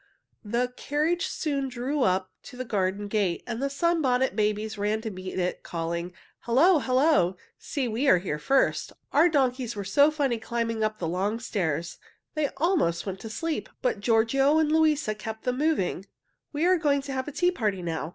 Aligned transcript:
The 0.43 0.73
carriage 0.77 1.27
soon 1.27 1.67
drew 1.67 2.01
up 2.01 2.31
to 2.45 2.57
the 2.57 2.65
garden 2.65 3.07
gate, 3.07 3.43
and 3.45 3.61
the 3.61 3.69
Sunbonnet 3.69 4.35
Babies 4.35 4.75
ran 4.75 4.99
to 5.01 5.11
meet 5.11 5.37
it, 5.37 5.61
calling: 5.61 6.11
"Hello! 6.39 6.79
hello! 6.79 7.35
See, 7.59 7.87
we 7.87 8.07
are 8.07 8.17
here 8.17 8.39
first! 8.39 8.93
Our 9.13 9.29
donkeys 9.29 9.75
were 9.75 9.83
so 9.83 10.09
funny 10.09 10.39
climbing 10.39 10.83
up 10.83 10.97
the 10.97 11.07
long 11.07 11.39
stairs. 11.39 11.99
They 12.33 12.49
almost 12.57 13.05
went 13.05 13.19
to 13.19 13.29
sleep, 13.29 13.69
but 13.83 13.99
Giorgio 13.99 14.57
and 14.57 14.71
Luisa 14.71 15.13
kept 15.13 15.43
them 15.43 15.59
moving. 15.59 16.07
We 16.51 16.65
are 16.65 16.79
going 16.79 17.03
to 17.03 17.13
have 17.13 17.27
a 17.27 17.31
tea 17.31 17.51
party 17.51 17.83
now. 17.83 18.09